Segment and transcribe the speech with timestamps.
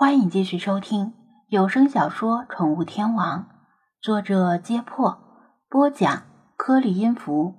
[0.00, 1.12] 欢迎继续收听
[1.48, 3.40] 有声小说《宠物天王》，
[4.00, 5.18] 作者：揭破，
[5.68, 6.22] 播讲：
[6.56, 7.56] 颗粒音符，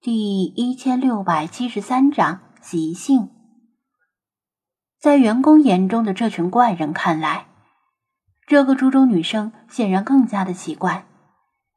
[0.00, 3.30] 第一千六百七十三章习性。
[5.00, 7.46] 在员工眼中的这群怪人看来，
[8.48, 11.06] 这个猪中女生显然更加的奇怪，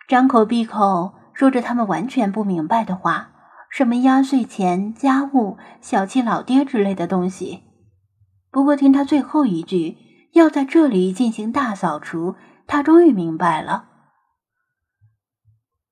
[0.07, 3.29] 张口闭口说着他们完全不明白的话，
[3.69, 7.68] 什么压岁钱、家务、小气老爹之类的东西。
[8.51, 9.97] 不过，听他最后一句
[10.33, 13.85] 要在这里进行大扫除，他终于明白了。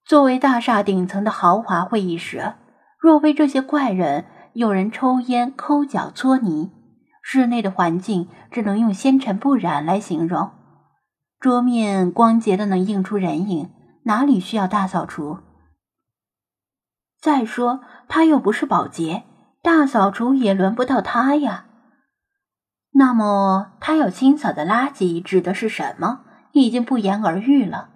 [0.05, 2.55] 作为大厦顶层的豪华会议室，
[2.99, 6.71] 若非这些怪人有人抽烟、抠脚、搓泥，
[7.21, 10.51] 室内的环境只能用纤尘不染来形容。
[11.39, 13.69] 桌面光洁的能映出人影，
[14.05, 15.39] 哪里需要大扫除？
[17.21, 19.23] 再说，他又不是保洁，
[19.61, 21.65] 大扫除也轮不到他呀。
[22.97, 26.21] 那么，他要清扫的垃圾指的是什么？
[26.53, 27.89] 已经不言而喻了。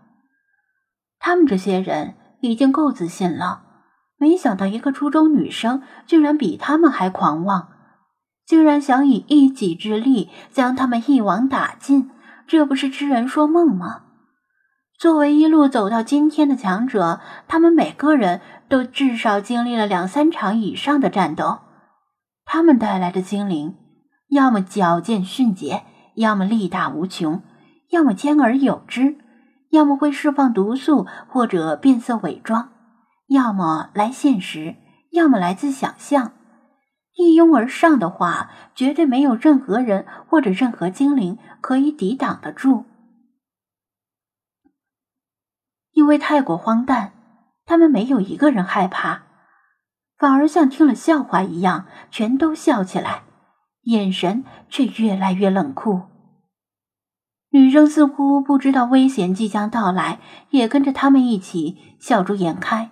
[1.18, 3.64] 他们这些人已经够自信了，
[4.18, 7.70] 没想到一个初中女生居然比他们还狂妄，
[8.46, 12.12] 竟然想以一己之力将他们一网打尽，
[12.46, 14.04] 这不是痴人说梦吗？
[15.00, 21.62] 作为一路走到今天的强者，他们每个人都至少经历了两三场以上的战斗，
[22.46, 23.81] 他们带来的精灵。
[24.32, 25.84] 要么矫健迅捷，
[26.16, 27.44] 要么力大无穷，
[27.90, 29.18] 要么兼而有之，
[29.72, 32.72] 要么会释放毒素或者变色伪装，
[33.28, 34.78] 要么来现实，
[35.12, 36.32] 要么来自想象。
[37.18, 42.86] 一拥而上的话，绝对没有任何人或者任何精灵可以抵挡得住。
[45.92, 47.12] 因为太过荒诞，
[47.66, 49.24] 他们没有一个人害怕，
[50.18, 53.24] 反而像听了笑话一样，全都笑起来。
[53.84, 56.02] 眼神却越来越冷酷。
[57.50, 60.20] 女生似乎不知道危险即将到来，
[60.52, 62.92] 也跟着他们一起笑逐颜开。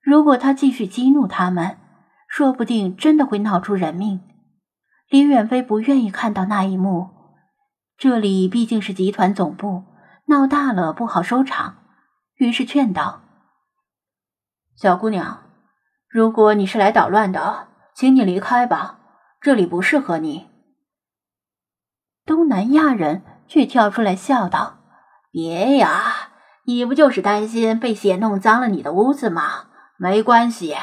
[0.00, 1.78] 如果她继续激怒他们，
[2.28, 4.20] 说不定真的会闹出人命。
[5.08, 7.10] 李远飞不愿意看到那一幕，
[7.96, 9.84] 这里毕竟是集团总部，
[10.26, 11.76] 闹大了不好收场。
[12.36, 13.22] 于是劝道
[14.76, 15.42] ：“小姑娘，
[16.08, 19.00] 如果你是来捣乱的，请你离开吧。”
[19.44, 20.48] 这里不适合你。
[22.24, 24.78] 东南亚人却跳出来笑道
[25.30, 26.30] ：“别呀，
[26.64, 29.66] 你不就是担心被血弄脏了你的屋子吗？
[29.98, 30.74] 没关系，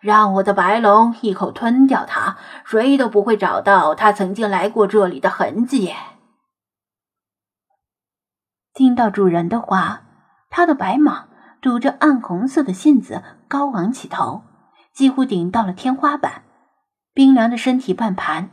[0.00, 5.94] 让我的白龙一口吞掉它，谁都不会找到它曾经来过这里的痕迹。”
[8.74, 10.02] 听到主人的话，
[10.50, 11.26] 他的白蟒
[11.62, 14.42] 拄着暗红色的信子高昂起头，
[14.92, 16.42] 几乎顶到了天花板。
[17.18, 18.48] 冰凉的身体半盘，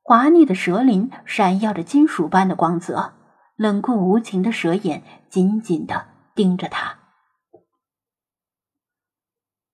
[0.00, 3.14] 滑腻的蛇鳞闪耀着金属般的光泽，
[3.56, 6.06] 冷酷无情的蛇眼紧紧的
[6.36, 6.98] 盯着他。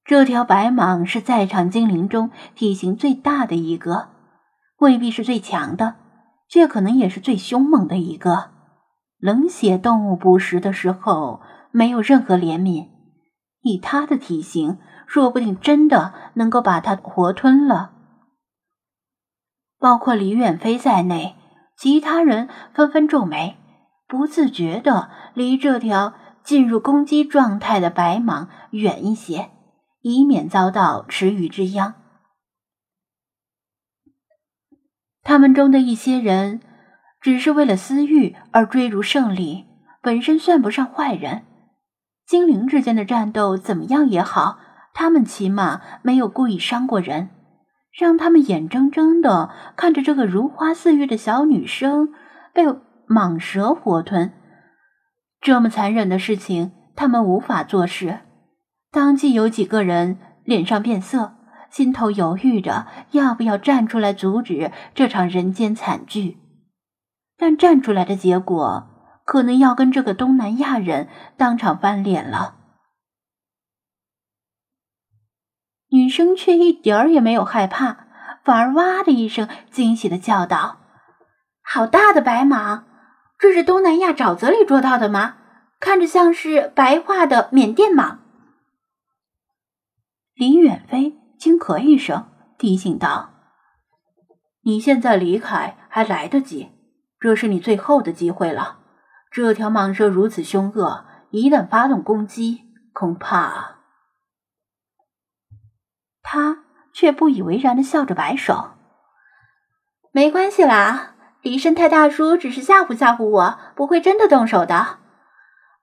[0.03, 4.09] 这条白蟒是在场精灵中体型最大的一个，
[4.79, 5.97] 未必是最强的，
[6.49, 8.53] 却可能也是最凶猛的一个。
[9.19, 12.89] 冷血动物捕食的时候没有任何怜悯，
[13.61, 17.93] 以它的体型，说不定真的能够把它活吞了。
[19.79, 21.37] 包括李远飞在内，
[21.77, 23.57] 其他人纷纷皱眉，
[24.09, 29.51] 不自觉地离这条进入攻击状态的白蟒远一些，
[30.01, 31.95] 以免遭到池鱼之殃。
[35.23, 36.61] 他们中的一些人
[37.21, 39.67] 只是为了私欲而追逐胜利，
[40.01, 41.45] 本身算不上坏人。
[42.25, 44.59] 精灵之间的战斗怎么样也好，
[44.95, 47.31] 他们起码没有故意伤过人。
[47.97, 52.13] 让他们眼睁睁的看着这个如花似玉的小女生
[52.53, 52.67] 被
[53.09, 54.33] 蟒蛇活吞，
[55.41, 58.19] 这么残忍的事情，他们无法做事。
[58.91, 61.37] 当即有几个人脸上变色，
[61.71, 66.37] 心头犹豫着要不要站出来阻止这场人间惨剧。
[67.39, 68.89] 但站出来的结果，
[69.25, 71.09] 可能要跟这个东南亚人
[71.39, 72.57] 当场翻脸了。
[75.89, 78.07] 女生却一点儿也没有害怕，
[78.43, 80.79] 反而哇的一声惊喜的叫道
[81.61, 82.85] ：“好大的白蟒！
[83.39, 85.35] 这是东南亚沼泽里捉到的吗？
[85.79, 88.17] 看着像是白化的缅甸蟒。”
[90.35, 93.35] 李远飞轻咳一声，提醒道
[94.65, 96.71] ：“你现在离开还来得及，
[97.21, 98.79] 这是你最后的机会了。
[99.31, 102.63] 这条蟒蛇如此凶恶，一旦发动攻击，
[102.95, 103.76] 恐怕……”
[106.29, 108.73] 他却不以为然的笑着摆手
[110.11, 114.99] ：“没关系啦，李生太大叔只是吓唬吓唬我，不会真的动手的。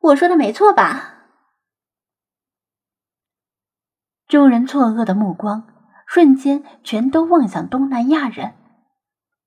[0.01, 1.13] 我说的没错吧？
[4.28, 5.66] 众人错愕的目光
[6.06, 8.56] 瞬间全都望向东南亚人。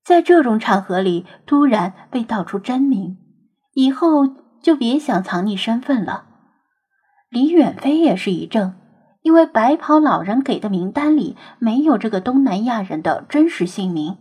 [0.03, 3.17] 在这种场合里，突然被道出真名，
[3.73, 4.25] 以后
[4.63, 6.25] 就别想藏匿身份了。
[7.29, 8.73] 李远飞也是一怔，
[9.27, 14.17] 因为白袍老人给的名单里没有这个东南亚人的真实姓名。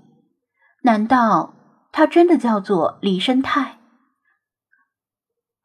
[0.83, 1.55] 难道
[1.93, 3.79] 他真的叫做李生泰？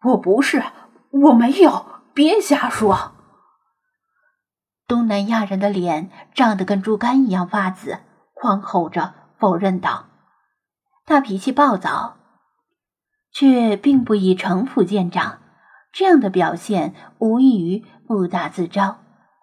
[0.04, 0.64] 我不是，
[1.10, 3.14] 我没有，别瞎说。
[4.88, 7.98] 东南亚人的脸涨得跟猪肝一样发紫，
[8.36, 10.06] 狂吼着否认道。
[11.04, 12.18] 他脾气暴躁，
[13.32, 15.40] 却并不以城府见长。
[15.92, 18.98] 这样的表现无异于不打自招。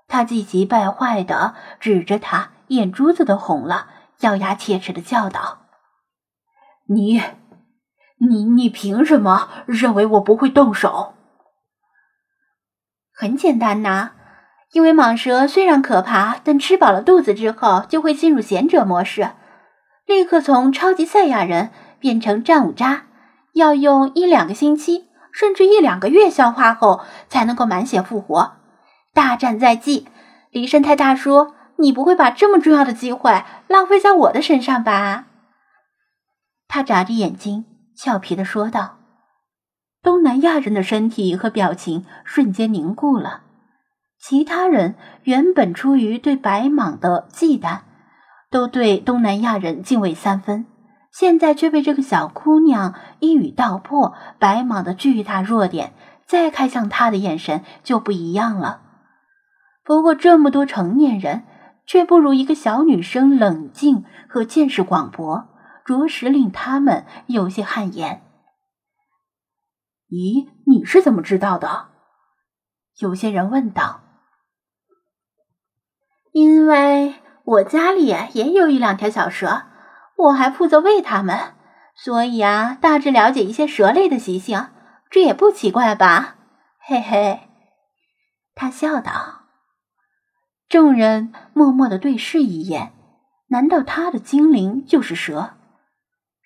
[0.09, 3.89] 他气急败坏的指着他，眼珠子都红了，
[4.21, 5.67] 咬牙切齿的叫道
[6.89, 7.23] ：“你，
[8.19, 11.15] 你，你凭什么认为我不会动手？”
[13.13, 14.13] 很简单呐，
[14.73, 19.33] 因为蟒蛇虽然可怕，但吃饱了肚子之后就会进入贤者模式。
[20.07, 23.05] 立刻从超级赛亚人变成战五渣，
[23.53, 28.58] 要用一两个星期，甚至一两个月消化后才能够满血复活。
[29.19, 30.07] 大战在即，
[30.53, 35.25] 李生太大叔，你不会把这么重要的机会浪费在我的身上吧？
[36.69, 37.65] 他眨着眼睛，
[37.97, 38.99] 俏皮的说道。
[40.05, 43.41] 东南亚人的身体和表情瞬间凝固了，
[44.21, 44.95] 其他人
[45.25, 47.81] 原本出于对白蟒的忌惮。
[48.53, 50.65] 都对东南亚人敬畏三分，
[51.11, 55.93] 现在却被这个小姑娘一语道破白蟒的巨大弱点，
[56.25, 58.83] 再看向他的眼神就不一样了。
[59.89, 61.47] 不过这么多成年人，
[61.87, 65.49] 却不如一个小女生冷静和见识广博，
[65.83, 68.21] 着实令他们有些汗颜。
[70.11, 71.89] 咦，你是怎么知道的？
[72.99, 74.03] 有些人问道。
[76.33, 77.15] 因为。
[77.49, 79.63] 我家里也有一两条小蛇，
[80.17, 81.55] 我还负责喂它们，
[81.95, 84.69] 所以啊，大致了解一些蛇类的习性，
[85.11, 86.37] 这也不奇怪吧？
[86.79, 87.49] 嘿嘿，
[88.55, 89.38] 他笑道。
[90.69, 92.93] 众人默默的对视一眼，
[93.47, 95.55] 难道他的精灵就是蛇？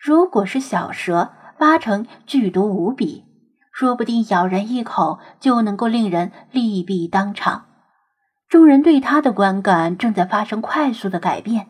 [0.00, 3.24] 如果是小蛇，八成剧毒无比，
[3.72, 7.66] 说不定咬人一口就能够令人利毙当场。
[8.48, 11.66] 众人对他的观感正在发生快速的改变，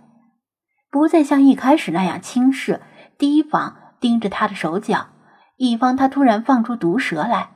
[0.91, 2.83] 不再像一开始那样轻视、
[3.17, 5.07] 提防、盯着他的手脚，
[5.57, 7.49] 以防他突然放出毒蛇来。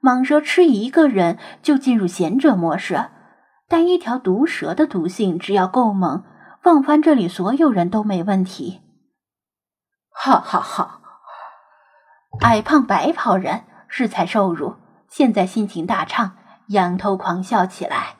[0.00, 3.06] 蟒蛇吃一个人就进入贤者模式，
[3.68, 6.24] 但一条毒蛇的毒性只要够猛，
[6.62, 8.80] 放翻这里所有人都没问题。
[10.10, 11.00] 哈哈哈！
[12.40, 14.76] 矮胖白袍人适才受辱，
[15.08, 16.36] 现在心情大畅，
[16.68, 18.16] 仰头狂笑起来。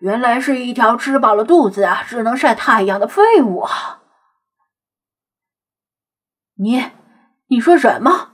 [0.00, 4.02] 原来是一条吃饱了肚子啊，只能晒太阳的废物啊！
[6.54, 6.90] 你，
[7.48, 8.30] 你说什么？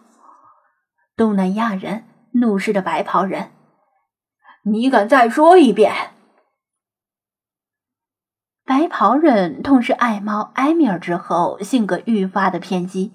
[1.16, 3.53] 东南亚人怒视着白袍人，
[4.66, 5.92] 你敢再说一遍？
[8.64, 13.12] 白袍人痛失爱猫埃米尔之后，性格愈发的偏激，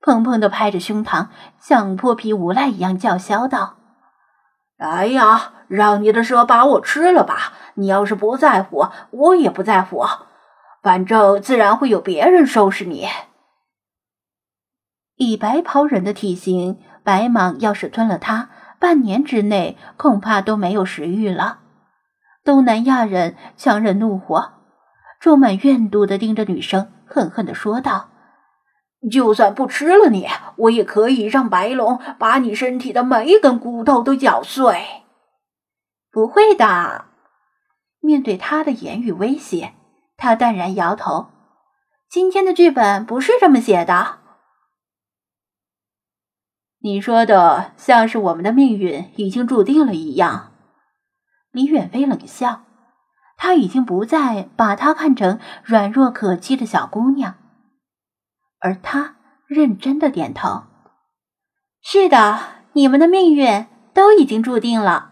[0.00, 1.28] 砰砰的拍着胸膛，
[1.60, 3.76] 像泼皮无赖一样叫嚣道
[4.78, 10.06] ：“来呀，让你的蛇把我吃了吧！”你要是不在乎，我也不在乎，
[10.82, 13.06] 反正自然会有别人收拾你。
[15.16, 18.48] 以白袍人的体型，白蟒要是吞了他，
[18.80, 21.58] 半年之内恐怕都没有食欲了。
[22.42, 24.52] 东南亚人强忍怒火，
[25.20, 28.08] 充满怨毒的盯着女生，恨恨的说道
[29.12, 34.82] ：“就算不吃了你，我也可以让白龙把你身体的每一根骨头都咬碎。”
[36.10, 37.04] 不会的。
[38.00, 39.74] 面对他的言语威胁，
[40.16, 41.26] 他淡然摇头。
[42.08, 44.19] 今天的剧本不是这么写的。
[46.82, 50.52] 你说的像是我们的命运已经注定了一样。
[51.52, 52.62] 李远飞冷笑，
[53.36, 57.34] 他已经不再把她看成软弱可欺的小姑娘，
[58.60, 60.62] 而他认真的点头。
[61.82, 62.40] 是的，
[62.72, 65.09] 你们的命运都已经注定了。